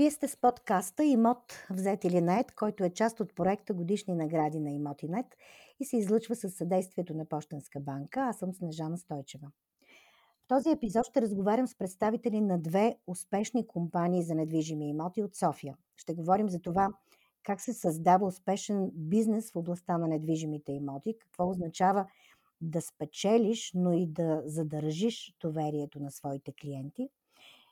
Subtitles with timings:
[0.00, 4.60] Вие сте с подкаста Имот взет или нет, който е част от проекта Годишни награди
[4.60, 5.26] на Имотинет
[5.80, 8.20] и се излъчва с съдействието на Пощенска банка.
[8.20, 9.50] Аз съм Снежана Стойчева.
[10.44, 15.34] В този епизод ще разговарям с представители на две успешни компании за недвижими имоти от
[15.34, 15.76] София.
[15.96, 16.88] Ще говорим за това
[17.42, 22.06] как се създава успешен бизнес в областта на недвижимите имоти, какво означава
[22.60, 27.08] да спечелиш, но и да задържиш доверието на своите клиенти–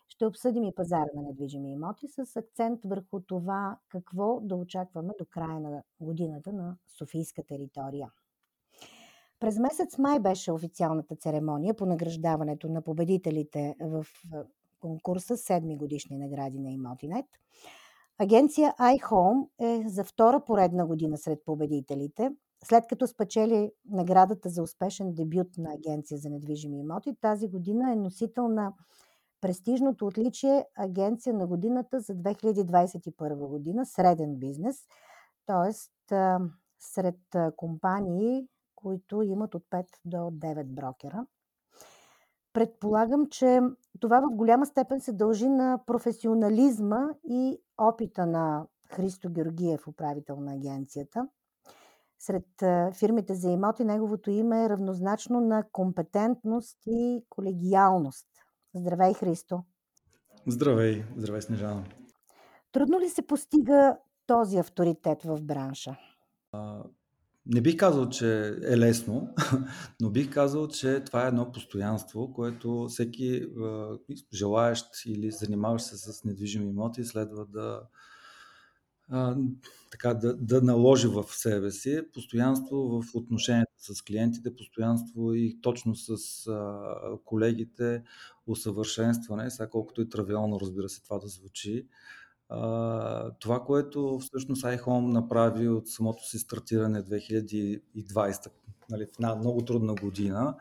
[0.08, 5.26] ще обсъдим и пазара на недвижими имоти с акцент върху това какво да очакваме до
[5.30, 8.10] края на годината на Софийска територия.
[9.40, 14.06] През месец май беше официалната церемония по награждаването на победителите в
[14.80, 17.26] конкурса седми годишни награди на Имотинет.
[18.18, 22.30] Агенция iHome е за втора поредна година сред победителите.
[22.64, 27.96] След като спечели наградата за успешен дебют на Агенция за недвижими имоти, тази година е
[27.96, 28.72] носител на
[29.40, 34.76] престижното отличие Агенция на годината за 2021 година, среден бизнес,
[35.46, 35.72] т.е.
[36.78, 37.20] сред
[37.56, 41.26] компании, които имат от 5 до 9 брокера.
[42.52, 43.60] Предполагам, че
[44.00, 50.54] това в голяма степен се дължи на професионализма и опита на Христо Георгиев, управител на
[50.54, 51.28] агенцията.
[52.18, 52.46] Сред
[52.94, 58.26] фирмите за имоти неговото име е равнозначно на компетентност и колегиалност.
[58.74, 59.64] Здравей, Христо!
[60.46, 61.04] Здравей!
[61.16, 61.84] Здравей, Снежана!
[62.72, 65.96] Трудно ли се постига този авторитет в бранша?
[66.52, 66.82] А,
[67.46, 69.34] не бих казал, че е лесно,
[70.00, 73.46] но бих казал, че това е едно постоянство, което всеки
[74.34, 77.82] желаещ или занимаващ се с недвижими имоти следва да,
[79.10, 79.36] а,
[79.90, 85.94] така, да, да наложи в себе си постоянство в отношенията с клиентите, постоянство и точно
[85.94, 88.02] с а, колегите,
[88.46, 91.86] усъвършенстване, сега колкото и травиално разбира се това да звучи.
[92.48, 98.50] А, това, което всъщност iHome направи от самото си стартиране 2020,
[98.90, 100.56] нали, в една много трудна година,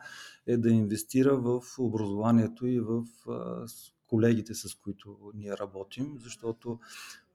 [0.46, 3.66] е да инвестира в образованието и в а,
[4.08, 6.78] колегите, с които ние работим, защото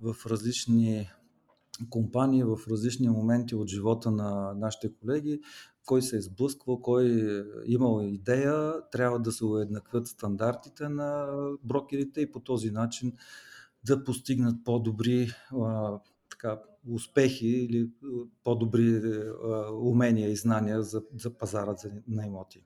[0.02, 1.10] в различни
[1.90, 5.42] компании, в различни моменти от живота на нашите колеги,
[5.86, 11.28] кой се е сблъсквал, кой е имал идея, трябва да се уеднакват стандартите на
[11.64, 13.14] брокерите и по този начин
[13.86, 15.32] да постигнат по-добри
[16.30, 17.90] така, успехи или
[18.44, 19.02] по-добри
[19.74, 21.76] умения и знания за, за пазара
[22.08, 22.66] на имоти.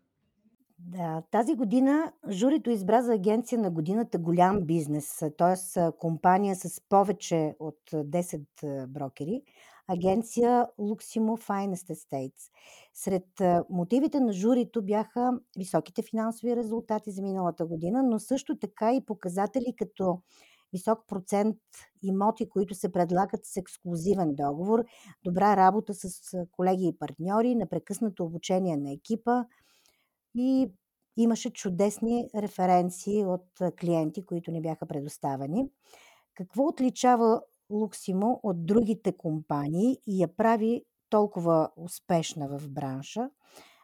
[0.79, 5.91] Да, тази година журито избра за агенция на годината голям бизнес, т.е.
[5.91, 9.41] компания с повече от 10 брокери,
[9.87, 12.51] агенция Luximo Finest Estates.
[12.93, 13.25] Сред
[13.69, 19.75] мотивите на журито бяха високите финансови резултати за миналата година, но също така и показатели
[19.77, 20.21] като
[20.73, 21.57] висок процент
[22.03, 24.83] имоти, които се предлагат с ексклюзивен договор,
[25.23, 26.09] добра работа с
[26.51, 29.45] колеги и партньори, непрекъснато обучение на екипа–
[30.37, 30.71] и
[31.17, 33.45] имаше чудесни референции от
[33.81, 35.65] клиенти, които ни бяха предоставени.
[36.35, 43.29] Какво отличава Луксимо от другите компании и я прави толкова успешна в бранша?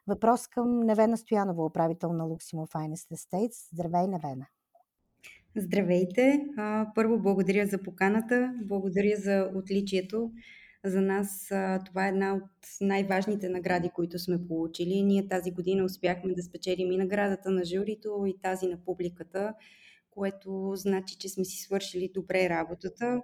[0.08, 3.74] Въпрос към Невена Стоянова, управител на Луксимо Finest Estates.
[3.74, 4.48] Здравей, Невена!
[5.56, 6.46] Здравейте!
[6.96, 10.32] Първо благодаря за поканата, благодаря за отличието.
[10.86, 11.48] За нас
[11.86, 12.52] това е една от
[12.82, 15.02] най-важните награди, които сме получили.
[15.02, 19.54] Ние тази година успяхме да спечелим и наградата на журито, и тази на публиката,
[20.12, 23.22] което значи, че сме си свършили добре работата.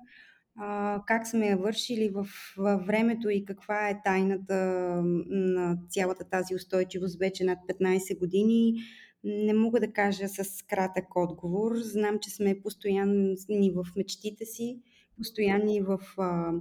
[1.08, 2.28] Как сме я вършили в,
[2.58, 4.56] във времето и каква е тайната
[5.30, 8.74] на цялата тази устойчивост вече над 15 години,
[9.24, 11.76] не мога да кажа с кратък отговор.
[11.76, 14.80] Знам, че сме постоянни в мечтите си,
[15.20, 16.52] постоянни в а,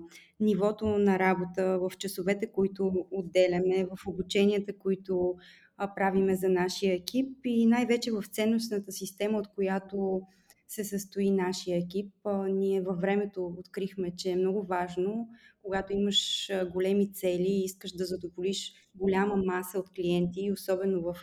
[0.41, 5.35] нивото на работа, в часовете, които отделяме, в обученията, които
[5.77, 10.23] а, правиме за нашия екип и най-вече в ценностната система, от която
[10.69, 12.13] се състои нашия екип.
[12.25, 15.29] А, ние във времето открихме, че е много важно,
[15.63, 21.15] когато имаш големи цели и искаш да задоволиш голяма маса от клиенти, особено в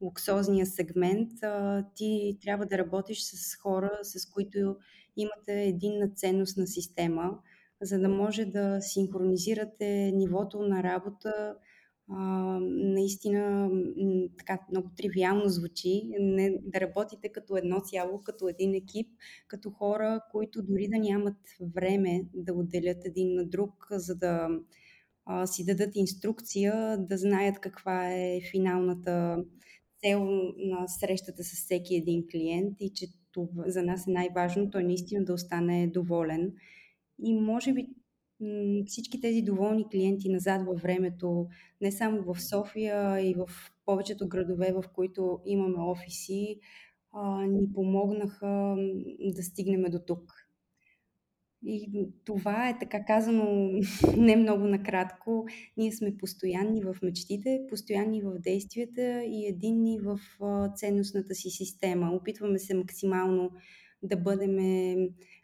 [0.00, 1.30] луксозния сегмент,
[1.94, 4.76] ти трябва да работиш с хора, с които
[5.16, 7.38] имате единна ценностна система,
[7.82, 11.54] за да може да синхронизирате нивото на работа.
[12.68, 13.70] Наистина
[14.38, 19.06] така много тривиално звучи, не, да работите като едно цяло, като един екип,
[19.48, 21.36] като хора, които дори да нямат
[21.74, 24.48] време да отделят един на друг, за да
[25.26, 29.44] а, си дадат инструкция, да знаят каква е финалната
[30.00, 30.24] цел
[30.56, 35.24] на срещата с всеки един клиент и че това, за нас е най-важно той наистина
[35.24, 36.52] да остане доволен.
[37.22, 37.88] И може би
[38.86, 41.48] всички тези доволни клиенти назад във времето,
[41.80, 43.48] не само в София, и в
[43.86, 46.60] повечето градове, в които имаме офиси,
[47.48, 48.76] ни помогнаха
[49.34, 50.39] да стигнем до тук.
[51.66, 53.70] И това е така казано
[54.16, 55.46] не много накратко.
[55.76, 60.20] Ние сме постоянни в мечтите, постоянни в действията и единни в
[60.76, 62.10] ценностната си система.
[62.12, 63.50] Опитваме се максимално
[64.02, 64.56] да бъдем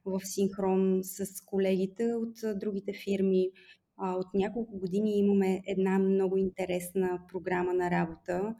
[0.04, 3.50] в синхрон с колегите от другите фирми.
[3.98, 8.54] От няколко години имаме една много интересна програма на работа,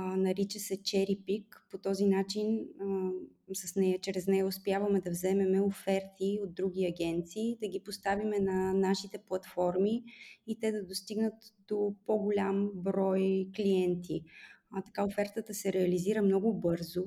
[0.00, 1.44] нарича се Cherry Pick.
[1.70, 3.10] По този начин а,
[3.54, 8.74] с нея, чрез нея успяваме да вземеме оферти от други агенции, да ги поставиме на
[8.74, 10.04] нашите платформи
[10.46, 11.34] и те да достигнат
[11.68, 14.24] до по-голям брой клиенти.
[14.70, 17.04] А, така офертата се реализира много бързо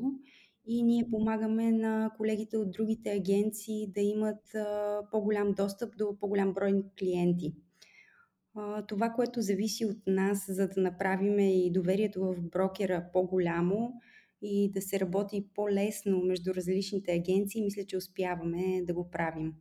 [0.68, 6.54] и ние помагаме на колегите от другите агенции да имат а, по-голям достъп до по-голям
[6.54, 7.54] брой клиенти
[8.88, 13.94] това, което зависи от нас, за да направим и доверието в брокера по-голямо
[14.42, 19.54] и да се работи по-лесно между различните агенции, мисля, че успяваме да го правим.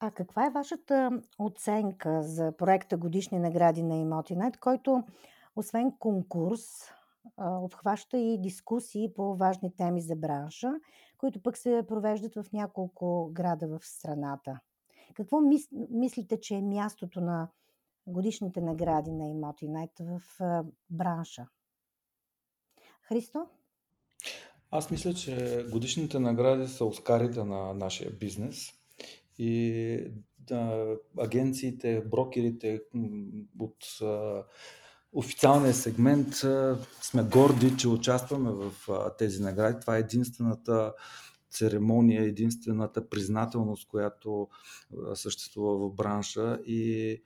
[0.00, 5.02] А каква е вашата оценка за проекта Годишни награди на Имотинет, който
[5.56, 6.60] освен конкурс,
[7.38, 10.72] обхваща и дискусии по важни теми за бранша,
[11.18, 14.60] които пък се провеждат в няколко града в страната?
[15.14, 17.48] Какво мис, мислите, че е мястото на
[18.06, 21.46] годишните награди на Имотинет в а, бранша?
[23.02, 23.46] Христо?
[24.70, 28.68] Аз мисля, че годишните награди са оскарите на нашия бизнес
[29.38, 30.86] и да,
[31.18, 32.82] агенциите, брокерите
[33.58, 34.44] от а,
[35.12, 39.80] официалния сегмент а, сме горди, че участваме в а, тези награди.
[39.80, 40.94] Това е единствената
[41.52, 44.48] церемония, единствената признателност, която
[45.14, 46.58] съществува в бранша.
[46.66, 47.22] И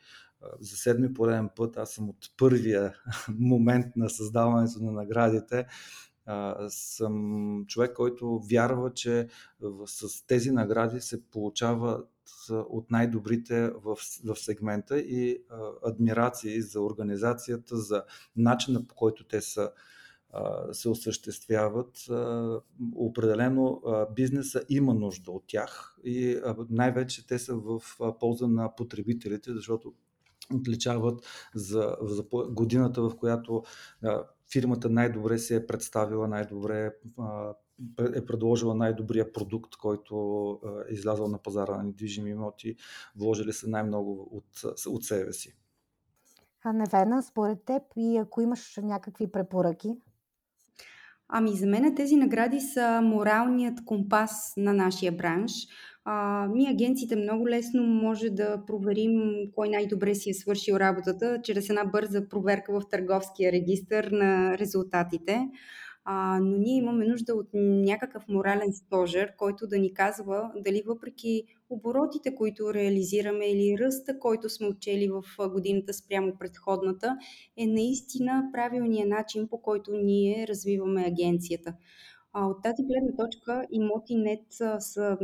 [0.60, 2.94] за седми пореден път аз съм от първия
[3.38, 5.66] момент на създаването на наградите.
[6.68, 9.28] Съм човек, който вярва, че
[9.86, 12.02] с тези награди се получава
[12.50, 15.42] от най-добрите в, в сегмента и
[15.84, 18.02] адмирации за организацията, за
[18.36, 19.70] начина по който те са
[20.72, 22.06] се осъществяват.
[22.94, 23.82] Определено
[24.14, 26.40] бизнеса има нужда от тях и
[26.70, 27.80] най-вече те са в
[28.20, 29.94] полза на потребителите, защото
[30.54, 33.62] отличават за, за годината, в която
[34.52, 36.90] фирмата най-добре се е представила, най-добре
[38.14, 40.14] е предложила най-добрия продукт, който
[40.88, 42.76] е излязъл на пазара на недвижими имоти,
[43.16, 45.56] вложили са най-много от, от себе си.
[46.64, 49.96] А Невена, според теб и ако имаш някакви препоръки?
[51.28, 55.52] Ами за мен тези награди са моралният компас на нашия бранш.
[56.04, 59.20] А, ние агенциите много лесно може да проверим
[59.54, 65.48] кой най-добре си е свършил работата чрез една бърза проверка в търговския регистр на резултатите
[66.08, 71.44] а, но ние имаме нужда от някакъв морален стожер, който да ни казва дали въпреки
[71.70, 77.16] оборотите, които реализираме или ръста, който сме учели в годината спрямо предходната,
[77.56, 81.74] е наистина правилният начин, по който ние развиваме агенцията.
[82.38, 84.40] От тази гледна точка имоти.нет
[84.78, 85.18] са,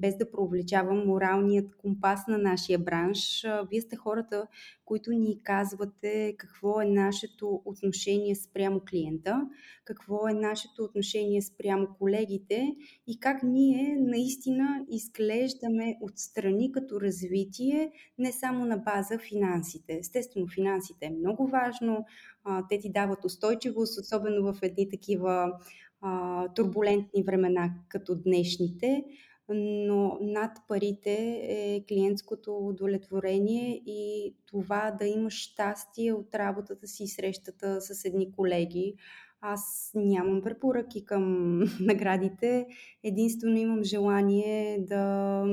[0.00, 3.46] без да провлечавам моралният компас на нашия бранш.
[3.70, 4.46] Вие сте хората,
[4.84, 9.48] които ни казвате какво е нашето отношение спрямо клиента,
[9.84, 18.32] какво е нашето отношение спрямо колегите и как ние наистина изглеждаме отстрани като развитие, не
[18.32, 19.98] само на база финансите.
[19.98, 22.04] Естествено, финансите е много важно,
[22.68, 25.52] те ти дават устойчивост, особено в едни такива
[26.54, 29.04] турбулентни времена като днешните,
[29.48, 37.08] но над парите е клиентското удовлетворение и това да имаш щастие от работата си и
[37.08, 38.94] срещата с едни колеги.
[39.40, 42.66] Аз нямам препоръки към наградите,
[43.02, 45.44] единствено имам желание да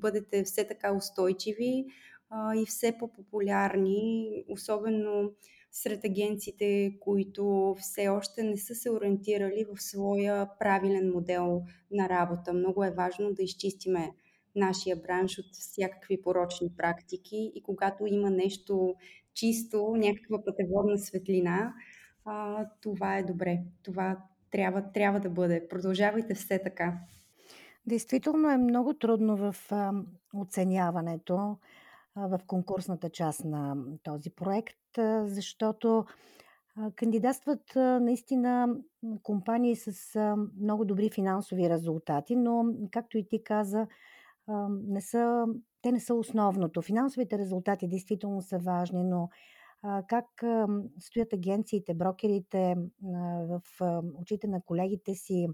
[0.00, 1.84] бъдете все така устойчиви
[2.30, 5.30] а, и все по-популярни, особено
[5.72, 12.52] сред агенциите, които все още не са се ориентирали в своя правилен модел на работа.
[12.52, 14.10] Много е важно да изчистиме
[14.56, 18.94] нашия бранш от всякакви порочни практики и когато има нещо
[19.34, 21.74] чисто, някаква пътеводна светлина,
[22.80, 23.60] това е добре.
[23.82, 24.18] Това
[24.50, 25.68] трябва, трябва да бъде.
[25.68, 26.98] Продължавайте все така.
[27.86, 29.92] Действително е много трудно в а,
[30.34, 31.56] оценяването
[32.16, 34.78] в конкурсната част на този проект,
[35.24, 36.04] защото
[36.96, 38.76] Кандидатстват наистина
[39.22, 40.16] компании с
[40.60, 43.86] много добри финансови резултати, но както и ти каза,
[44.68, 45.44] не са,
[45.82, 46.82] те не са основното.
[46.82, 49.28] Финансовите резултати действително са важни, но
[50.08, 50.26] как
[50.98, 52.76] стоят агенциите, брокерите
[53.42, 53.60] в
[54.20, 55.48] очите на колегите си,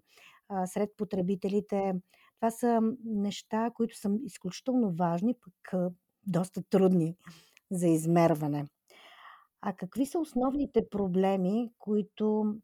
[0.65, 1.95] сред потребителите,
[2.41, 5.93] това са неща, които са изключително важни, пък
[6.27, 7.17] доста трудни
[7.71, 8.67] за измерване.
[9.61, 12.55] А какви са основните проблеми, които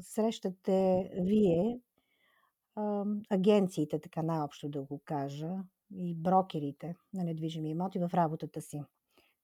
[0.00, 1.80] срещате Вие,
[3.30, 5.50] агенциите, така най-общо да го кажа,
[5.96, 8.82] и брокерите на недвижими имоти в работата си?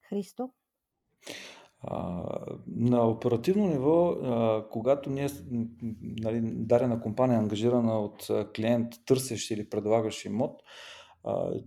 [0.09, 0.51] Христо?
[2.67, 4.17] на оперативно ниво,
[4.71, 5.29] когато ние,
[6.01, 10.63] нали, дадена компания е ангажирана от клиент, търсещ или предлагащ имот,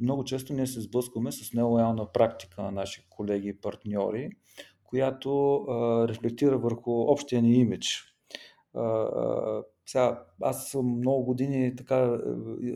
[0.01, 4.29] много често ние се сблъскваме с нелоялна практика на наши колеги и партньори,
[4.83, 5.65] която
[6.09, 8.13] рефлектира върху общия ни имидж.
[9.87, 12.19] Сега, аз съм много години така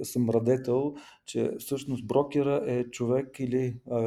[0.04, 0.94] съм радетел,
[1.26, 4.00] че всъщност брокера е човек или а,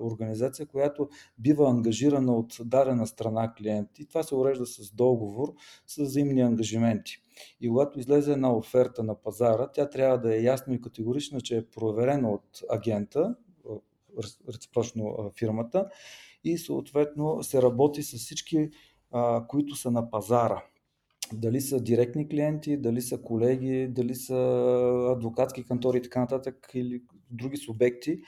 [0.00, 3.98] организация, която бива ангажирана от дадена страна клиент.
[3.98, 5.54] И това се урежда с договор,
[5.86, 7.18] с взаимни ангажименти.
[7.60, 11.56] И когато излезе една оферта на пазара, тя трябва да е ясно и категорична, че
[11.56, 13.36] е проверена от агента,
[14.48, 15.88] реципрочно фирмата,
[16.44, 18.70] и съответно се работи с всички,
[19.12, 20.64] а, които са на пазара
[21.32, 24.36] дали са директни клиенти, дали са колеги, дали са
[25.16, 28.20] адвокатски кантори и така нататък или други субекти,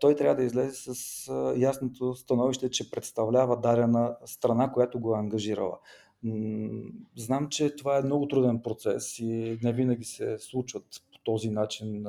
[0.00, 5.78] той трябва да излезе с ясното становище, че представлява дадена страна, която го е ангажирала.
[7.16, 12.06] Знам, че това е много труден процес и не винаги се случват по този начин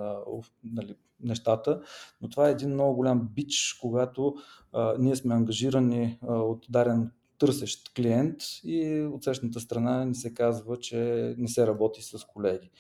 [0.64, 1.82] нали, нещата,
[2.22, 4.36] но това е един много голям бич, когато
[4.74, 10.34] а, ние сме ангажирани а, от дарен търсещ клиент и от срещната страна ни се
[10.34, 12.72] казва, че не се работи с колеги.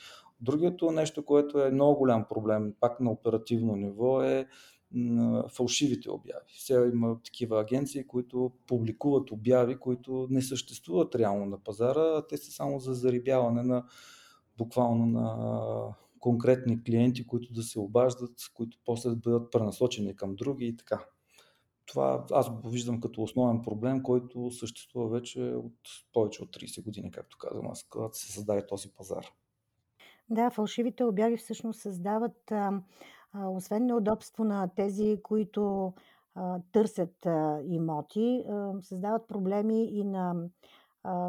[0.42, 4.48] Другото нещо, което е много голям проблем, пак на оперативно ниво, е
[5.50, 6.56] фалшивите обяви.
[6.58, 12.38] Сега има такива агенции, които публикуват обяви, които не съществуват реално на пазара, а те
[12.38, 13.86] са само за зарибяване на
[14.58, 20.66] буквално на конкретни клиенти, които да се обаждат, които после да бъдат пренасочени към други
[20.66, 21.06] и така
[21.90, 25.74] това аз го виждам като основен проблем, който съществува вече от
[26.14, 29.26] повече от 30 години, както казвам аз, когато се създаде този пазар.
[30.30, 32.52] Да, фалшивите обяви всъщност създават,
[33.36, 35.94] освен неудобство на тези, които
[36.72, 37.28] търсят
[37.64, 38.46] имоти,
[38.82, 40.36] създават проблеми и на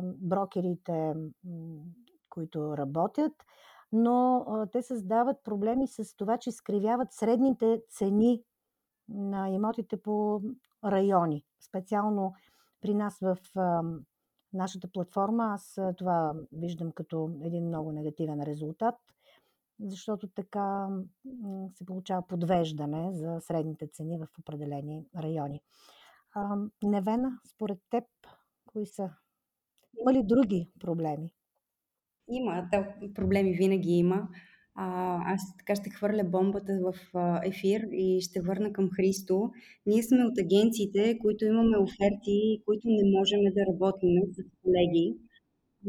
[0.02, 1.14] брокерите,
[2.28, 3.32] които работят,
[3.92, 8.42] но те създават проблеми с това, че скривяват средните цени
[9.10, 10.42] на имотите по
[10.84, 11.44] райони.
[11.60, 12.34] Специално
[12.80, 13.36] при нас в
[14.52, 18.94] нашата платформа аз това виждам като един много негативен резултат,
[19.80, 20.88] защото така
[21.74, 25.60] се получава подвеждане за средните цени в определени райони.
[26.82, 28.04] Невена, според теб,
[28.66, 29.10] кои са?
[30.00, 31.34] Има ли други проблеми?
[32.28, 34.28] Има, да, проблеми винаги има.
[34.82, 36.94] А, аз така ще хвърля бомбата в
[37.44, 39.50] ефир и ще върна към Христо.
[39.86, 45.16] Ние сме от агенциите, които имаме оферти, които не можем да работим с колеги.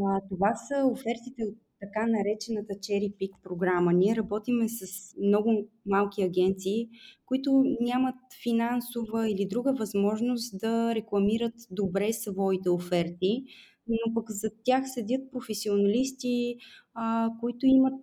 [0.02, 3.94] А, това са офертите от така наречената Cherry Pick програма.
[3.94, 6.90] Ние работиме с много малки агенции,
[7.26, 13.44] които нямат финансова или друга възможност да рекламират добре своите оферти,
[13.88, 16.58] но пък за тях седят професионалисти,
[16.94, 18.00] а, които имат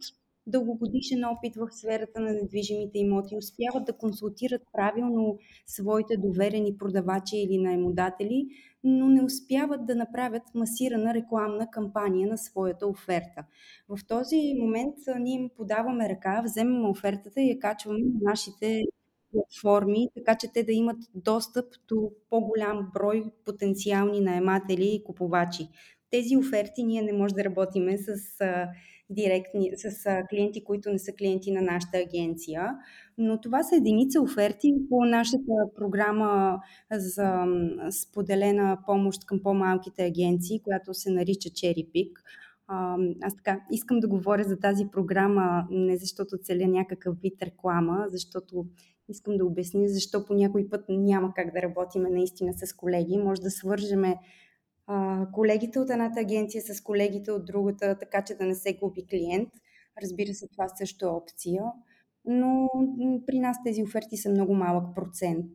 [0.48, 7.58] дългогодишен опит в сферата на недвижимите имоти, успяват да консултират правилно своите доверени продавачи или
[7.58, 8.46] наемодатели,
[8.84, 13.44] но не успяват да направят масирана рекламна кампания на своята оферта.
[13.88, 18.82] В този момент ние им подаваме ръка, вземаме офертата и я качваме на нашите
[19.32, 25.68] платформи, така че те да имат достъп до по-голям брой потенциални наематели и купувачи.
[26.10, 28.12] Тези оферти ние не можем да работиме с
[29.10, 32.70] директни, с клиенти, които не са клиенти на нашата агенция.
[33.18, 36.58] Но това са единица оферти по нашата програма
[36.92, 37.44] за
[37.90, 42.12] споделена помощ към по-малките агенции, която се нарича Cherry Pick.
[43.22, 48.66] Аз така искам да говоря за тази програма не защото целя някакъв вид реклама, защото
[49.08, 53.18] искам да обясня защо по някой път няма как да работиме наистина с колеги.
[53.18, 54.16] Може да свържеме
[55.32, 59.48] колегите от едната агенция с колегите от другата, така че да не се губи клиент.
[60.02, 61.62] Разбира се, това също е опция,
[62.24, 62.68] но
[63.26, 65.50] при нас тези оферти са много малък процент.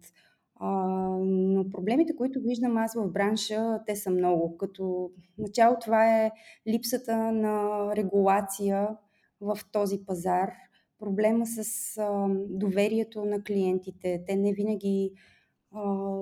[1.19, 4.57] но проблемите, които виждам аз в бранша, те са много.
[4.57, 6.31] Като начало това е
[6.67, 8.89] липсата на регулация
[9.41, 10.51] в този пазар,
[10.99, 11.95] проблема с
[12.49, 14.23] доверието на клиентите.
[14.27, 15.11] Те не винаги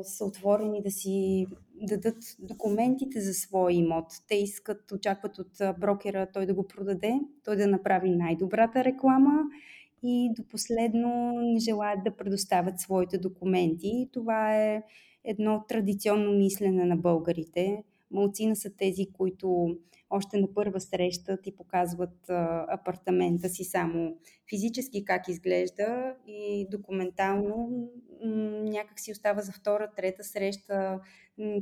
[0.04, 1.48] са отворени да си
[1.82, 4.06] дадат документите за своя имот.
[4.28, 9.42] Те искат, очакват от брокера той да го продаде, той да направи най-добрата реклама
[10.04, 14.10] и до последно не желаят да предоставят своите документи.
[14.14, 14.84] Това е
[15.24, 17.84] едно традиционно мислене на българите.
[18.12, 19.78] Малцина са тези, които
[20.12, 22.30] още на първа среща ти показват
[22.68, 24.18] апартамента си само
[24.50, 27.70] физически как изглежда и документално
[28.64, 31.00] някак си остава за втора, трета среща.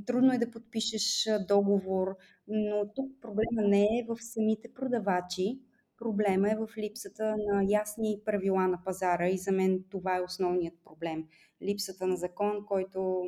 [0.05, 2.15] Трудно е да подпишеш договор,
[2.47, 5.59] но тук проблема не е в самите продавачи,
[5.97, 10.75] проблема е в липсата на ясни правила на пазара и за мен това е основният
[10.83, 11.23] проблем.
[11.61, 13.23] Липсата на закон, който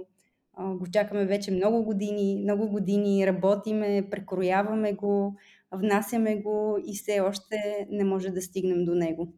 [0.60, 5.36] го чакаме вече много години, много години работиме, прекрояваме го,
[5.72, 9.34] внасяме го и все още не може да стигнем до него.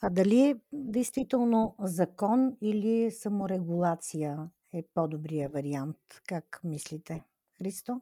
[0.00, 5.96] А дали е действително закон или саморегулация е по-добрия вариант?
[6.26, 7.24] Как мислите,
[7.58, 8.00] Христо?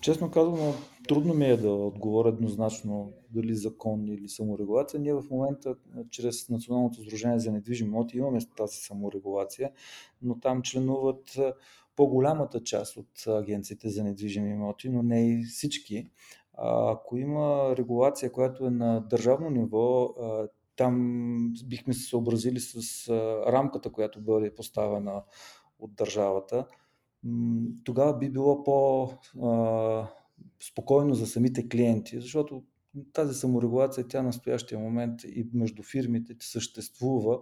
[0.00, 0.74] Честно казано,
[1.08, 5.00] трудно ми е да отговоря еднозначно дали закон или саморегулация.
[5.00, 5.76] Ние в момента,
[6.10, 9.70] чрез Националното сдружение за недвижими имоти, имаме тази саморегулация,
[10.22, 11.38] но там членуват
[11.96, 16.10] по-голямата част от агенциите за недвижими имоти, но не и всички.
[16.58, 20.14] Ако има регулация, която е на държавно ниво,
[20.76, 23.08] там бихме се съобразили с
[23.46, 25.22] рамката, която бъде поставена
[25.78, 26.66] от държавата
[27.84, 32.62] тогава би било по-спокойно за самите клиенти, защото
[33.12, 37.40] тази саморегулация, тя настоящия момент и между фирмите съществува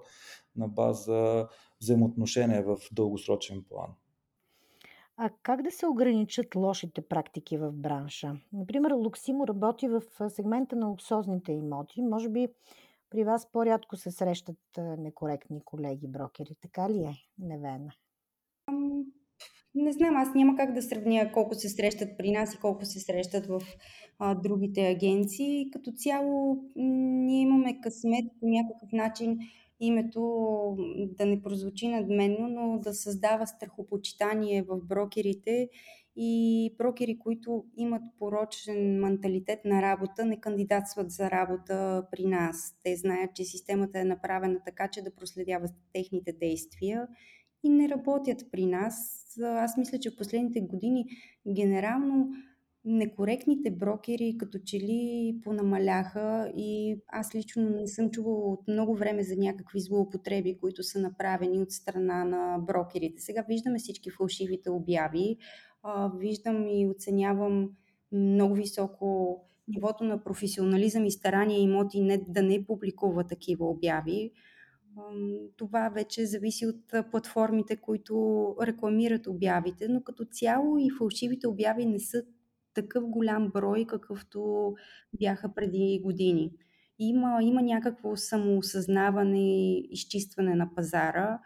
[0.56, 1.48] на база
[1.80, 3.90] взаимоотношения в дългосрочен план.
[5.16, 8.36] А как да се ограничат лошите практики в бранша?
[8.52, 12.02] Например, Луксимо работи в сегмента на луксозните имоти.
[12.02, 12.48] Може би
[13.10, 16.54] при вас по-рядко се срещат некоректни колеги брокери.
[16.60, 17.92] Така ли е, Невена?
[19.74, 23.00] Не знам, аз няма как да сравня колко се срещат при нас и колко се
[23.00, 23.62] срещат в
[24.18, 25.70] а, другите агенции.
[25.72, 29.38] Като цяло ние имаме късмет по някакъв начин
[29.80, 30.20] името
[30.96, 35.68] да не прозвучи надменно, но да създава страхопочитание в брокерите
[36.16, 42.76] и брокери, които имат порочен менталитет на работа, не кандидатстват за работа при нас.
[42.82, 47.08] Те знаят, че системата е направена така, че да проследява техните действия
[47.64, 49.24] и не работят при нас.
[49.42, 51.06] Аз мисля, че в последните години
[51.54, 52.30] генерално
[52.84, 59.22] некоректните брокери като че ли понамаляха и аз лично не съм чувала от много време
[59.22, 63.22] за някакви злоупотреби, които са направени от страна на брокерите.
[63.22, 65.36] Сега виждаме всички фалшивите обяви,
[66.18, 67.70] виждам и оценявам
[68.12, 74.30] много високо нивото на професионализъм и старание имоти не, да не публикува такива обяви.
[75.56, 81.98] Това вече зависи от платформите, които рекламират обявите, но като цяло и фалшивите обяви не
[82.00, 82.22] са
[82.74, 84.72] такъв голям брой, какъвто
[85.18, 86.52] бяха преди години.
[86.98, 91.38] Има, има някакво самоосъзнаване и изчистване на пазара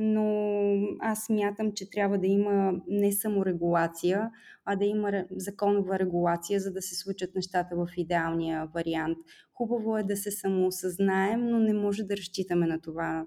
[0.00, 4.30] но аз мятам, че трябва да има не само регулация,
[4.64, 9.18] а да има законова регулация, за да се случат нещата в идеалния вариант.
[9.54, 13.26] Хубаво е да се самоосъзнаем, но не може да разчитаме на това.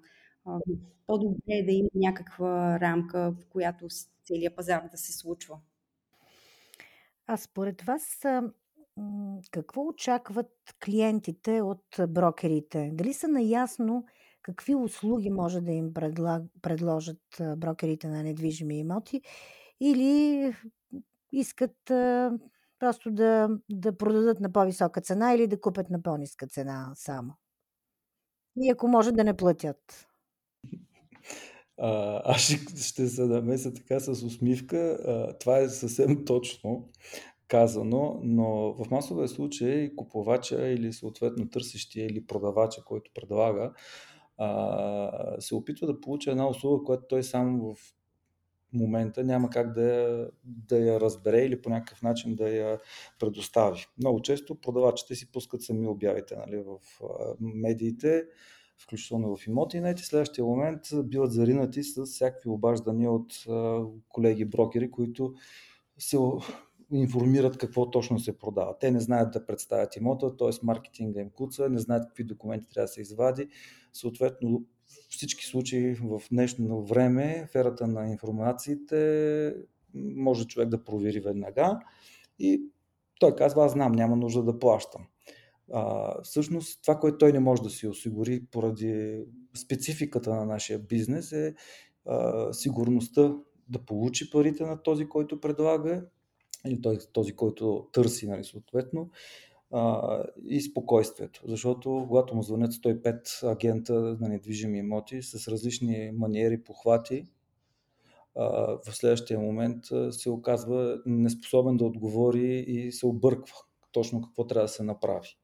[1.07, 3.87] По-добре е да има някаква рамка, в която
[4.25, 5.59] целият пазар да се случва.
[7.27, 8.21] А според вас,
[9.51, 10.51] какво очакват
[10.85, 12.91] клиентите от брокерите?
[12.93, 14.05] Дали са наясно
[14.41, 15.93] какви услуги може да им
[16.61, 17.21] предложат
[17.57, 19.21] брокерите на недвижими имоти
[19.79, 20.53] или
[21.31, 21.75] искат
[22.79, 27.33] просто да, да продадат на по-висока цена или да купят на по-ниска цена само.
[28.57, 30.07] И ако може да не платят.
[31.77, 34.77] А, аз ще, ще се намеся така с усмивка.
[34.77, 36.89] А, това е съвсем точно
[37.47, 43.73] казано, но в масовия случай купувача или съответно търсещия или продавача, който предлага,
[44.43, 47.93] а, се опитва да получи една услуга, която той само в
[48.73, 52.79] момента няма как да я, да я разбере или по някакъв начин да я
[53.19, 53.85] предостави.
[53.97, 56.79] Много често продавачите си пускат сами обявите нали, в
[57.39, 58.23] медиите,
[58.77, 63.33] включително в имоти, и следващия момент биват заринати с всякакви обаждания от
[64.09, 65.33] колеги брокери, които
[65.97, 66.17] се
[66.91, 68.79] информират какво точно се продава.
[68.79, 70.49] Те не знаят да представят имота, т.е.
[70.63, 73.47] маркетинга им куца, не знаят какви документи трябва да се извади.
[73.93, 74.65] Съответно,
[75.09, 79.55] всички случаи в днешно време в ерата на информациите
[79.93, 81.79] може човек да провери веднага
[82.39, 82.63] и
[83.19, 85.01] той казва, аз знам, няма нужда да плащам.
[85.73, 89.23] А, всъщност това, което той не може да си осигури поради
[89.57, 91.55] спецификата на нашия бизнес е
[92.05, 93.35] а, сигурността
[93.69, 96.05] да получи парите на този, който предлага
[96.67, 99.09] или той, този, който търси, нали, съответно,
[99.71, 101.41] а, и спокойствието.
[101.47, 107.27] Защото когато му звънят 105 агента на недвижими имоти с различни маниери, похвати,
[108.35, 113.55] в следващия момент се оказва неспособен да отговори и се обърква
[113.91, 115.37] точно какво трябва да се направи.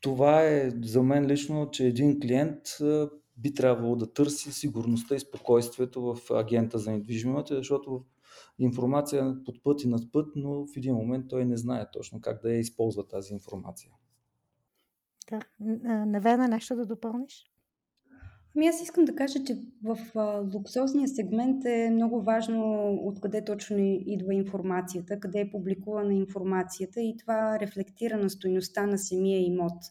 [0.00, 2.62] Това е за мен лично, че един клиент
[3.36, 8.04] би трябвало да търси сигурността и спокойствието в агента за недвижимите, защото
[8.58, 12.42] информация под път и над път, но в един момент той не знае точно как
[12.42, 13.92] да я използва тази информация.
[15.30, 15.40] Да.
[16.06, 17.50] Навена нещо да допълниш?
[18.56, 23.76] Ами аз искам да кажа, че в а, луксозния сегмент е много важно откъде точно
[24.06, 29.82] идва информацията, къде е публикувана информацията и това рефлектира на стоеността на самия имот.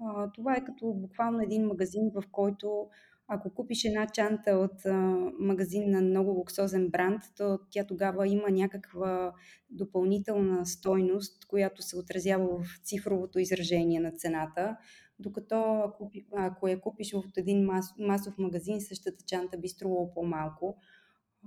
[0.00, 2.88] А, това е като буквално един магазин, в който
[3.28, 4.92] ако купиш една чанта от а,
[5.38, 9.32] магазин на много луксозен бранд, то тя тогава има някаква
[9.70, 14.76] допълнителна стойност, която се отразява в цифровото изражение на цената.
[15.18, 15.54] Докато
[15.88, 20.76] ако, ако я купиш в един мас, масов магазин, същата чанта би струвала по-малко.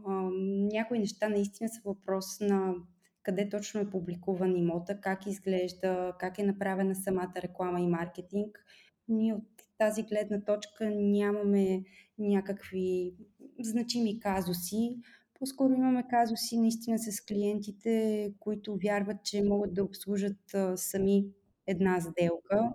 [0.08, 0.30] А,
[0.74, 2.76] някои неща наистина са въпрос на
[3.24, 8.60] къде точно е публикуван имота, как изглежда, как е направена самата реклама и маркетинг.
[9.08, 11.84] Ние от тази гледна точка нямаме
[12.20, 13.14] някакви
[13.60, 14.98] значими казуси.
[15.40, 20.38] По-скоро имаме казуси наистина с клиентите, които вярват, че могат да обслужат
[20.76, 21.26] сами
[21.68, 22.74] една сделка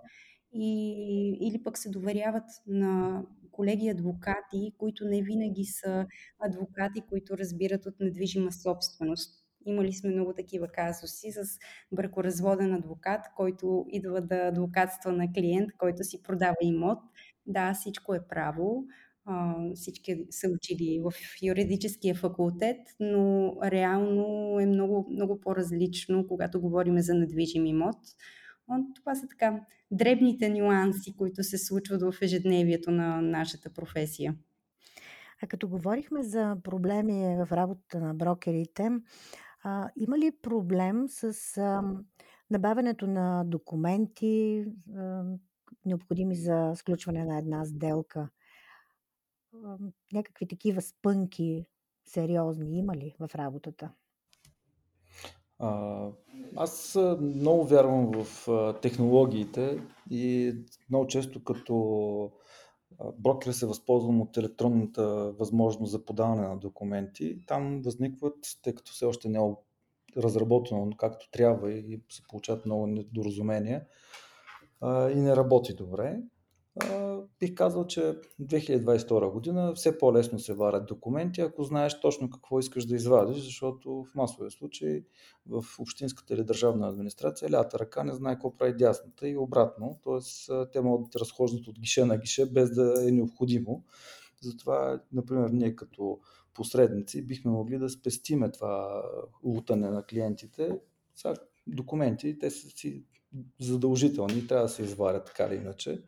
[0.53, 6.07] и, или пък се доверяват на колеги адвокати, които не винаги са
[6.39, 9.42] адвокати, които разбират от недвижима собственост.
[9.65, 11.59] Имали сме много такива казуси с
[11.91, 16.99] бракоразводен адвокат, който идва да адвокатства на клиент, който си продава имот.
[17.45, 18.83] Да, всичко е право.
[19.75, 27.13] Всички са учили в юридическия факултет, но реално е много, много по-различно, когато говорим за
[27.13, 27.97] недвижим имот.
[28.95, 29.59] Това са така
[29.91, 34.35] дребните нюанси, които се случват в ежедневието на нашата професия.
[35.41, 38.89] А като говорихме за проблеми в работата на брокерите,
[39.63, 41.81] а, има ли проблем с а,
[42.51, 44.65] набавянето на документи,
[44.97, 45.23] а,
[45.85, 48.29] необходими за сключване на една сделка?
[49.65, 49.77] А,
[50.13, 51.65] някакви такива спънки
[52.05, 53.91] сериозни има ли в работата?
[55.59, 56.09] А,
[56.55, 58.47] аз много вярвам в
[58.81, 60.53] технологиите и
[60.89, 62.31] много често като
[63.17, 67.45] брокер се възползвам от електронната възможност за подаване на документи.
[67.45, 69.51] Там възникват, тъй като все още не е
[70.17, 73.85] разработено както трябва и се получават много недоразумения
[74.85, 76.19] и не работи добре
[77.39, 78.01] бих казал, че
[78.41, 84.03] 2022 година все по-лесно се варят документи, ако знаеш точно какво искаш да извадиш, защото
[84.03, 85.03] в масовия случай
[85.45, 90.53] в общинската или държавна администрация лята ръка не знае какво прави дясната и обратно, т.е.
[90.71, 93.83] те могат да разхождат от гише на гише без да е необходимо.
[94.41, 96.19] Затова, например, ние като
[96.53, 99.03] посредници бихме могли да спестиме това
[99.43, 100.79] лутане на клиентите.
[101.15, 101.33] Сега,
[101.67, 103.03] документи, те са си
[103.59, 106.03] задължителни, трябва да се изварят така или иначе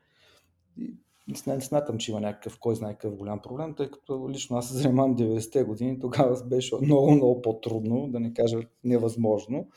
[1.47, 4.77] не смятам, че има някакъв, кой знае какъв голям проблем, тъй като лично аз се
[4.77, 9.67] занимавам 90-те години, тогава беше много, много по-трудно, да не кажа невъзможно,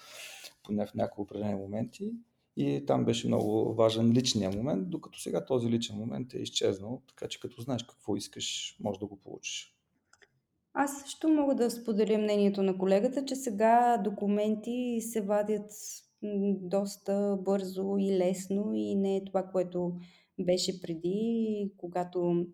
[0.64, 2.12] поне в някои определени моменти.
[2.56, 7.28] И там беше много важен личният момент, докато сега този личен момент е изчезнал, така
[7.28, 9.74] че като знаеш какво искаш, можеш да го получиш.
[10.74, 15.70] Аз също мога да споделя мнението на колегата, че сега документи се вадят
[16.62, 19.92] доста бързо и лесно и не е това, което
[20.40, 22.46] беше преди, когато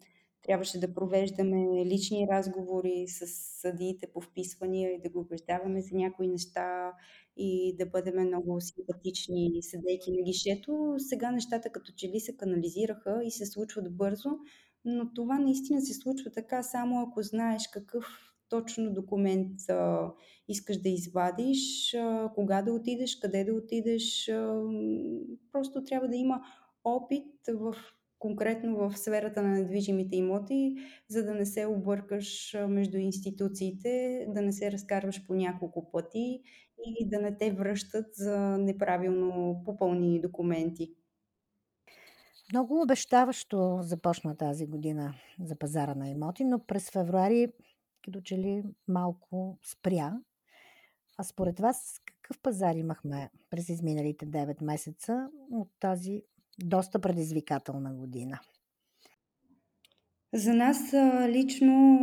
[0.43, 3.27] трябваше да провеждаме лични разговори с
[3.61, 6.93] съдиите по вписвания и да го убеждаваме за някои неща
[7.37, 10.95] и да бъдем много симпатични, съдейки на гишето.
[10.99, 14.31] Сега нещата като че ли се канализираха и се случват бързо,
[14.85, 18.05] но това наистина се случва така само ако знаеш какъв
[18.49, 20.13] точно документ а,
[20.49, 24.29] искаш да извадиш, а, кога да отидеш, къде да отидеш.
[24.29, 24.63] А,
[25.53, 26.41] просто трябва да има
[26.85, 27.75] опит в
[28.19, 30.77] конкретно в сферата на недвижимите имоти,
[31.09, 36.43] за да не се объркаш между институциите, да не се разкарваш по няколко пъти
[36.87, 40.95] и да не те връщат за неправилно попълнени документи.
[42.53, 47.53] Много обещаващо започна тази година за пазара на имоти, но през февруари
[48.05, 50.21] като че ли малко спря.
[51.17, 56.23] А според вас какъв пазар имахме през изминалите 9 месеца от тази
[56.59, 58.41] доста предизвикателна година?
[60.35, 60.79] За нас
[61.29, 61.99] лично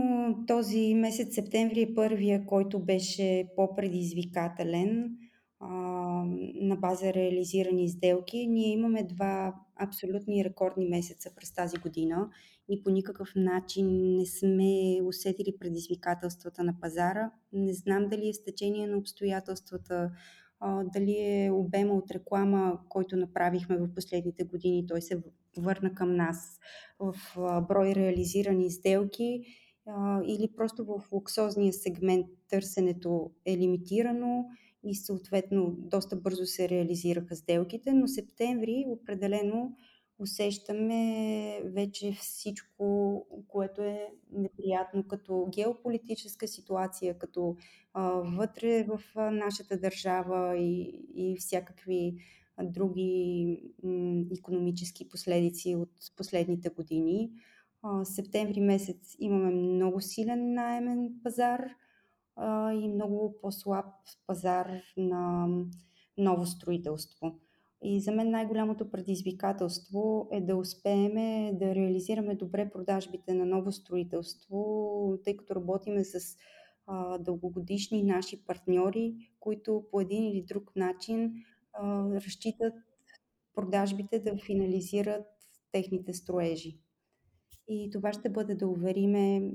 [0.47, 5.17] този месец септември е първия, който беше по-предизвикателен
[6.61, 8.47] на база реализирани сделки.
[8.47, 12.29] Ние имаме два абсолютни рекордни месеца през тази година
[12.69, 17.31] и по никакъв начин не сме усетили предизвикателствата на пазара.
[17.53, 20.11] Не знам дали е стечение на обстоятелствата,
[20.93, 25.23] дали е обема от реклама, който направихме в последните години, той се
[25.57, 26.59] върна към нас
[26.99, 27.15] в
[27.69, 29.43] брой реализирани сделки
[30.27, 34.45] или просто в луксозния сегмент търсенето е лимитирано
[34.83, 39.75] и съответно доста бързо се реализираха сделките, но септември определено
[40.21, 47.55] усещаме вече всичко, което е неприятно като геополитическа ситуация, като
[47.93, 52.15] а, вътре в нашата държава и, и всякакви
[52.63, 57.31] други м, економически последици от последните години.
[57.81, 61.65] А, септември месец имаме много силен найемен пазар
[62.35, 63.85] а, и много по-слаб
[64.27, 65.47] пазар на
[66.17, 67.35] ново строителство.
[67.83, 71.13] И за мен най-голямото предизвикателство е да успеем
[71.57, 76.37] да реализираме добре продажбите на ново строителство, тъй като работиме с
[76.87, 81.33] а, дългогодишни наши партньори, които по един или друг начин
[81.73, 82.73] а, разчитат
[83.55, 85.25] продажбите да финализират
[85.71, 86.77] техните строежи.
[87.67, 89.51] И това ще бъде да увериме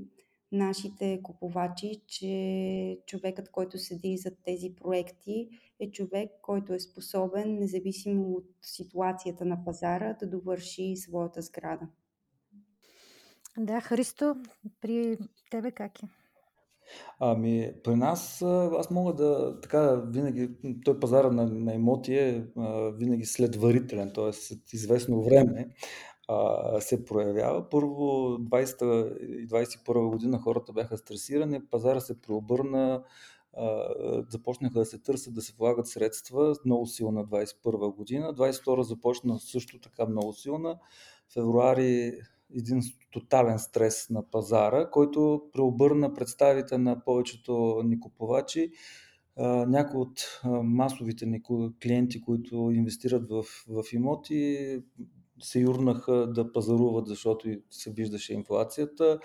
[0.51, 8.31] нашите купувачи, че човекът, който седи зад тези проекти, е човек, който е способен, независимо
[8.31, 11.87] от ситуацията на пазара, да довърши своята сграда.
[13.57, 14.35] Да, Христо,
[14.81, 15.17] при
[15.51, 16.07] тебе как е?
[17.19, 18.41] Ами, при нас,
[18.77, 20.49] аз мога да, така, винаги,
[20.85, 22.47] той пазара на, на имоти е
[22.93, 24.33] винаги следварителен, т.е.
[24.33, 25.69] след известно време
[26.79, 27.69] се проявява.
[27.69, 27.93] Първо,
[28.37, 33.03] 20 и 21 година хората бяха стресирани, пазара се преобърна,
[34.29, 38.33] започнаха да се търсят, да се влагат средства, много силна 21 година.
[38.33, 40.79] 22 започна също така много силна.
[41.33, 42.13] Февруари
[42.55, 48.71] един тотален стрес на пазара, който преобърна представите на повечето ни купувачи.
[49.67, 51.41] Някои от масовите
[51.83, 54.79] клиенти, които инвестират в, в имоти,
[55.39, 59.19] се юрнаха да пазаруват, защото се виждаше инфлацията,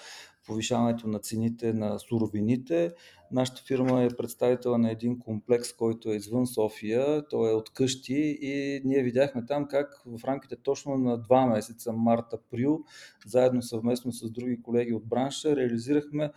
[0.46, 2.94] повишаването на цените на суровините.
[3.32, 8.38] Нашата фирма е представител на един комплекс, който е извън София, той е от къщи
[8.42, 12.84] и ние видяхме там как в рамките точно на два месеца, март-април,
[13.26, 16.30] заедно съвместно с други колеги от бранша, реализирахме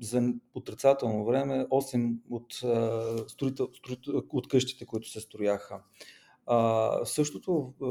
[0.00, 2.52] за отрицателно време 8 от,
[3.30, 5.80] строител, строител, от къщите, които се строяха.
[6.46, 6.56] А,
[7.04, 7.86] в същото а,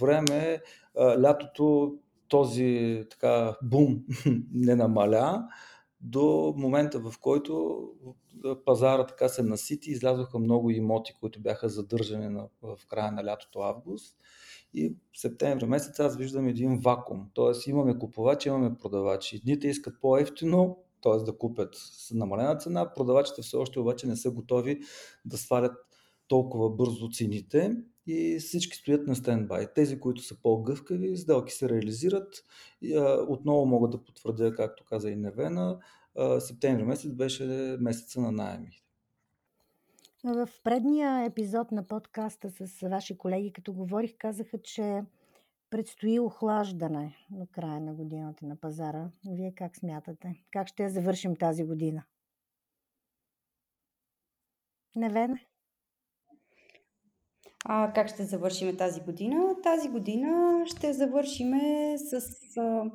[0.00, 0.62] време,
[0.98, 1.94] а, лятото
[2.28, 4.04] този така бум
[4.52, 5.48] не намаля
[6.00, 7.82] до момента, в който
[8.64, 13.60] пазара така се насити, излязоха много имоти, които бяха задържани на, в края на лятото
[13.60, 14.16] август.
[14.74, 17.28] И в септември месец аз виждам един вакуум.
[17.34, 19.36] Тоест имаме купувачи, имаме продавачи.
[19.36, 21.24] Едните искат по-ефтино, т.е.
[21.24, 24.80] да купят с намалена цена, продавачите все още обаче не са готови
[25.24, 25.72] да свалят
[26.32, 29.72] толкова бързо цените и всички стоят на стендбай.
[29.74, 32.44] Тези, които са по-гъвкави, сделки се реализират.
[32.82, 35.78] И, отново мога да потвърдя, както каза и Невена,
[36.38, 37.44] септември месец беше
[37.80, 38.70] месеца на найеми.
[40.24, 45.02] В предния епизод на подкаста с ваши колеги, като говорих, казаха, че
[45.70, 49.10] предстои охлаждане до края на годината на пазара.
[49.30, 50.44] Вие как смятате?
[50.50, 52.04] Как ще завършим тази година?
[54.96, 55.38] Невена?
[57.64, 59.56] А, как ще завършим тази година?
[59.62, 61.52] Тази година ще завършим
[61.96, 62.14] с,
[62.56, 62.90] а,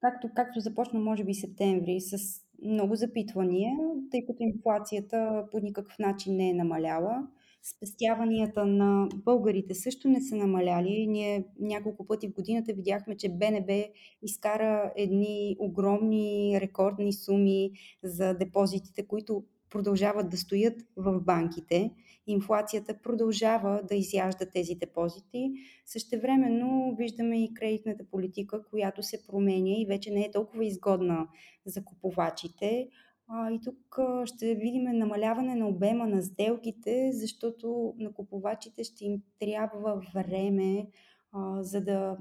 [0.00, 2.16] както, както започна може би септември, с
[2.64, 3.72] много запитвания,
[4.10, 7.26] тъй като инфлацията по никакъв начин не е намаляла.
[7.76, 11.06] Спестяванията на българите също не са намаляли.
[11.06, 13.84] Ние няколко пъти в годината видяхме, че БНБ
[14.22, 17.70] изкара едни огромни рекордни суми
[18.02, 21.90] за депозитите, които продължават да стоят в банките.
[22.28, 25.52] Инфлацията продължава да изяжда тези депозити.
[25.86, 31.28] Същевременно виждаме и кредитната политика, която се променя и вече не е толкова изгодна
[31.66, 32.88] за купувачите.
[33.28, 39.22] А, и тук ще видим намаляване на обема на сделките, защото на купувачите ще им
[39.40, 40.86] трябва време,
[41.32, 42.16] а, за да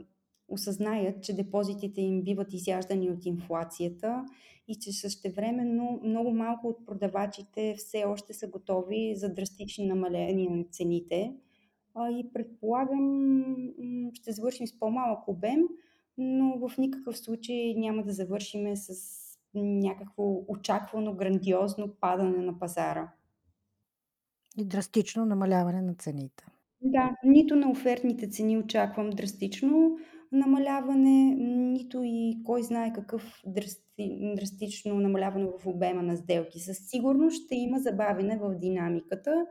[0.48, 4.26] осъзнаят, че депозитите им биват изяждани от инфлацията
[4.68, 10.64] и че същевременно много малко от продавачите все още са готови за драстични намаления на
[10.64, 11.34] цените.
[12.12, 13.56] И предполагам,
[14.14, 15.60] ще завършим с по-малък обем,
[16.18, 18.94] но в никакъв случай няма да завършим с
[19.56, 23.12] някакво очаквано грандиозно падане на пазара.
[24.58, 26.46] И драстично намаляване на цените.
[26.82, 29.98] Да, нито на офертните цени очаквам драстично
[30.32, 36.60] намаляване, нито и кой знае какъв драсти, драстично намаляване в обема на сделки.
[36.60, 39.46] Със сигурност ще има забавене в динамиката,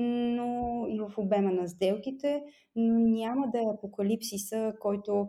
[0.00, 2.42] но и в обема на сделките,
[2.76, 5.28] но няма да е апокалипсиса, който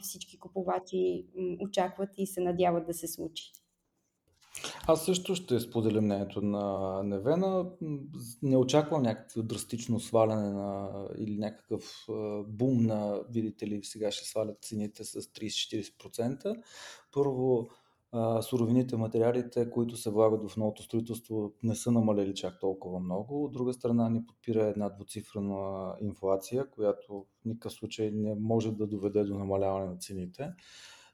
[0.00, 1.26] всички купувачи
[1.62, 3.52] очакват и се надяват да се случи.
[4.86, 7.70] Аз също ще споделя мнението на Невена.
[8.42, 12.06] Не очаквам някакво драстично сваляне на, или някакъв
[12.46, 16.62] бум на, видите ли, сега ще свалят цените с 30-40%.
[17.12, 17.68] Първо,
[18.42, 23.44] суровините, материалите, които се влагат в новото строителство, не са намалели чак толкова много.
[23.44, 28.86] От друга страна ни подпира една двуцифрена инфлация, която в никакъв случай не може да
[28.86, 30.48] доведе до намаляване на цените.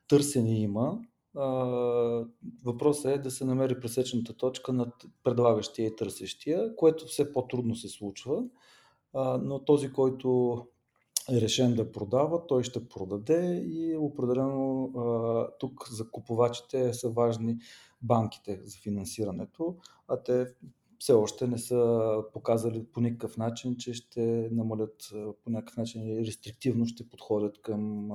[0.08, 0.98] Търсене има,
[2.64, 4.92] въпросът е да се намери пресечната точка над
[5.24, 8.44] предлагащия и търсещия, което все по-трудно се случва,
[9.42, 10.58] но този, който
[11.30, 14.92] е решен да продава, той ще продаде и определено
[15.58, 17.58] тук за купувачите са важни
[18.02, 19.76] банките за финансирането,
[20.08, 20.46] а те
[20.98, 25.12] все още не са показали по никакъв начин, че ще намалят
[25.44, 28.10] по някакъв начин рестриктивно ще подходят към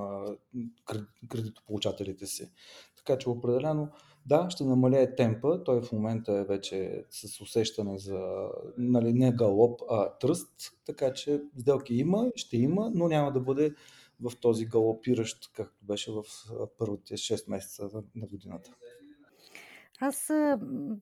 [1.28, 2.50] кредитополучателите си.
[2.96, 3.88] Така че определено
[4.26, 5.64] да, ще намалее темпа.
[5.64, 10.50] Той в момента е вече с усещане за нали, не галоп, а тръст.
[10.86, 13.74] Така че сделки има, ще има, но няма да бъде
[14.20, 16.22] в този галопиращ, както беше в
[16.78, 18.70] първите 6 месеца на годината.
[20.04, 20.26] Аз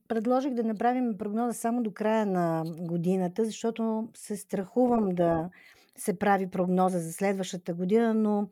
[0.07, 5.49] предложих да направим прогноза само до края на годината, защото се страхувам да
[5.97, 8.49] се прави прогноза за следващата година, но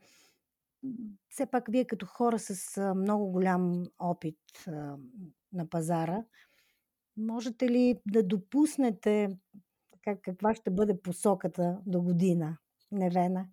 [1.30, 4.38] все пак вие като хора с много голям опит
[5.54, 6.24] на пазара,
[7.18, 9.38] можете ли да допуснете
[10.04, 12.58] как, каква ще бъде посоката до година,
[12.92, 13.46] Невена?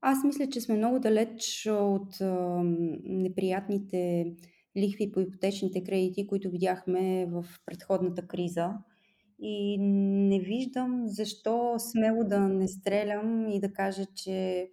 [0.00, 2.20] Аз мисля, че сме много далеч от
[3.04, 4.26] неприятните
[4.78, 8.70] лихви по ипотечните кредити, които видяхме в предходната криза.
[9.40, 9.78] И
[10.28, 14.68] не виждам защо смело да не стрелям и да кажа, че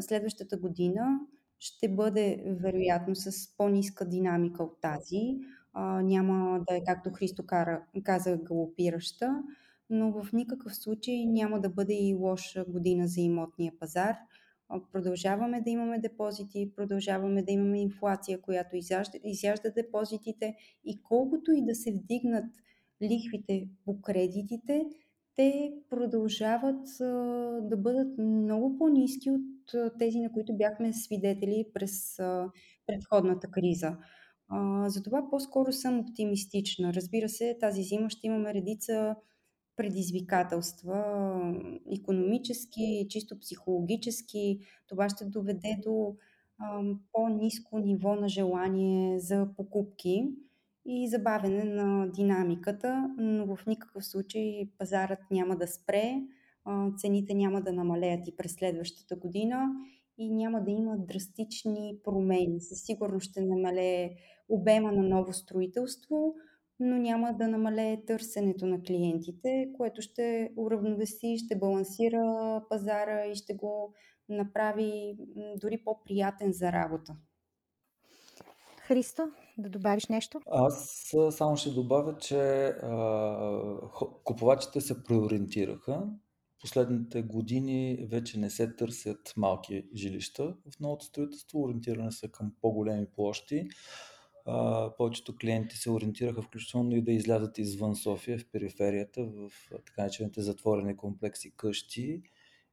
[0.00, 1.20] следващата година
[1.58, 5.38] ще бъде вероятно с по-ниска динамика от тази.
[5.72, 9.42] А, няма да е, както Христо кара, каза, галопираща,
[9.90, 14.16] но в никакъв случай няма да бъде и лоша година за имотния пазар.
[14.92, 20.54] Продължаваме да имаме депозити, продължаваме да имаме инфлация, която изяжда, изяжда депозитите
[20.84, 22.44] и колкото и да се вдигнат
[23.02, 24.84] лихвите по кредитите,
[25.36, 27.04] те продължават а,
[27.62, 32.50] да бъдат много по-низки от а, тези, на които бяхме свидетели през а,
[32.86, 33.96] предходната криза.
[34.86, 36.94] Затова по-скоро съм оптимистична.
[36.94, 39.16] Разбира се, тази зима ще имаме редица
[39.80, 41.04] предизвикателства,
[41.92, 44.58] економически, чисто психологически.
[44.88, 46.14] Това ще доведе до
[47.12, 50.28] по-низко ниво на желание за покупки
[50.86, 56.22] и забавене на динамиката, но в никакъв случай пазарът няма да спре,
[56.96, 59.66] цените няма да намалеят и през следващата година
[60.18, 62.60] и няма да има драстични промени.
[62.60, 64.10] Със сигурност ще намалее
[64.48, 66.34] обема на ново строителство,
[66.80, 73.54] но няма да намалее търсенето на клиентите, което ще уравновеси, ще балансира пазара и ще
[73.54, 73.94] го
[74.28, 75.16] направи
[75.56, 77.16] дори по-приятен за работа.
[78.80, 79.22] Христо,
[79.58, 80.40] да добавиш нещо?
[80.50, 83.80] Аз само ще добавя, че а,
[84.24, 86.02] купувачите се преориентираха.
[86.60, 93.06] Последните години вече не се търсят малки жилища в новото строителство, ориентиране са към по-големи
[93.06, 93.68] площи.
[94.52, 99.50] А, повечето клиенти се ориентираха включително и да излязат извън София, в периферията, в
[99.86, 102.22] така начините затворени комплекси къщи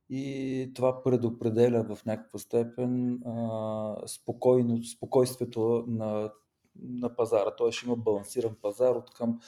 [0.09, 6.31] и това предопределя в някаква степен а, спокойно, спокойствието на,
[6.81, 7.51] на пазара.
[7.71, 9.39] Ще има балансиран пазар от към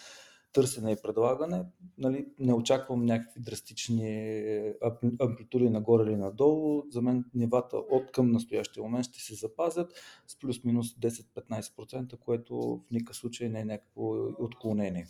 [0.53, 1.63] търсене и предлагане.
[1.97, 4.73] Нали, не очаквам някакви драстични
[5.19, 6.83] амплитуди нагоре или надолу.
[6.91, 9.93] За мен нивата от към настоящия момент ще се запазят
[10.27, 15.05] с плюс-минус 10-15%, което в никакъв случай не е някакво отклонение.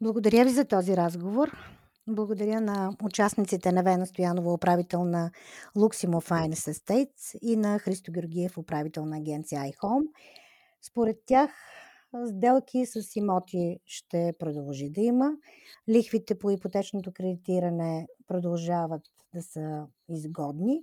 [0.00, 1.56] Благодаря ви за този разговор.
[2.06, 5.30] Благодаря на участниците на Вена Стоянова, управител на
[5.76, 10.06] Luximo Finance Estates и на Христо Георгиев, управител на агенция iHome.
[10.82, 11.50] Според тях
[12.26, 15.32] сделки с имоти ще продължи да има.
[15.88, 19.02] Лихвите по ипотечното кредитиране продължават
[19.34, 20.82] да са изгодни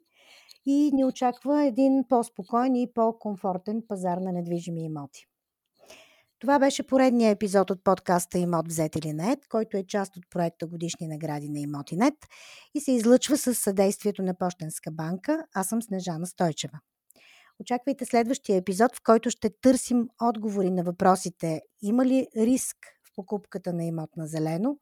[0.65, 5.28] и ни очаква един по-спокоен и по-комфортен пазар на недвижими имоти.
[6.39, 10.67] Това беше поредният епизод от подкаста Имот взет или нет, който е част от проекта
[10.67, 12.13] Годишни награди на Имотинет
[12.75, 15.45] и се излъчва с съдействието на Пощенска банка.
[15.53, 16.80] Аз съм Снежана Стойчева.
[17.60, 23.74] Очаквайте следващия епизод, в който ще търсим отговори на въпросите има ли риск в покупката
[23.74, 24.78] на имот на зелено,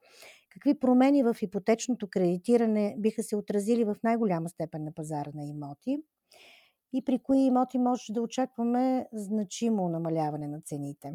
[0.49, 5.97] какви промени в ипотечното кредитиране биха се отразили в най-голяма степен на пазара на имоти
[6.93, 11.13] и при кои имоти може да очакваме значимо намаляване на цените.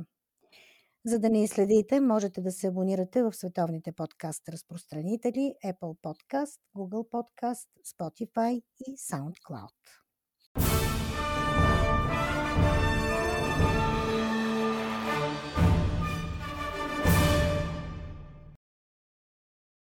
[1.05, 7.09] За да не изследите, можете да се абонирате в световните подкаст разпространители Apple Podcast, Google
[7.11, 10.10] Podcast, Spotify и SoundCloud.